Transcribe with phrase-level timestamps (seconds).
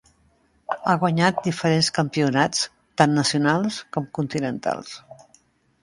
[0.77, 2.65] Ha guanyat diferents campionats
[3.03, 5.01] tant nacionals com continentals.